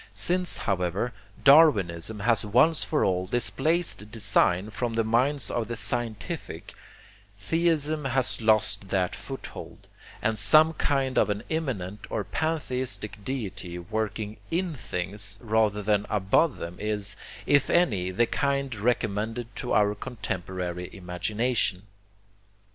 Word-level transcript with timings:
Since, 0.15 0.57
however, 0.57 1.13
darwinism 1.43 2.21
has 2.21 2.43
once 2.43 2.83
for 2.83 3.05
all 3.05 3.27
displaced 3.27 4.09
design 4.09 4.71
from 4.71 4.95
the 4.95 5.03
minds 5.03 5.51
of 5.51 5.67
the 5.67 5.75
'scientific,' 5.75 6.73
theism 7.37 8.05
has 8.05 8.41
lost 8.41 8.89
that 8.89 9.13
foothold; 9.15 9.87
and 10.19 10.39
some 10.39 10.73
kind 10.73 11.19
of 11.19 11.29
an 11.29 11.43
immanent 11.49 12.07
or 12.09 12.23
pantheistic 12.23 13.23
deity 13.23 13.77
working 13.77 14.37
IN 14.49 14.73
things 14.73 15.37
rather 15.39 15.83
than 15.83 16.07
above 16.09 16.57
them 16.57 16.77
is, 16.79 17.15
if 17.45 17.69
any, 17.69 18.09
the 18.09 18.25
kind 18.25 18.73
recommended 18.73 19.55
to 19.57 19.71
our 19.71 19.93
contemporary 19.93 20.89
imagination. 20.95 21.83